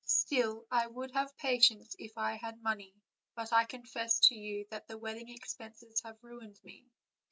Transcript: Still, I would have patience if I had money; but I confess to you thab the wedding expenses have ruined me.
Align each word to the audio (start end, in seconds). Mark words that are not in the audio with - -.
Still, 0.03 0.65
I 0.71 0.87
would 0.87 1.11
have 1.11 1.37
patience 1.37 1.95
if 1.99 2.17
I 2.17 2.33
had 2.37 2.63
money; 2.63 2.95
but 3.35 3.53
I 3.53 3.65
confess 3.65 4.19
to 4.29 4.33
you 4.35 4.65
thab 4.65 4.87
the 4.87 4.97
wedding 4.97 5.29
expenses 5.29 6.01
have 6.03 6.17
ruined 6.23 6.59
me. 6.63 6.87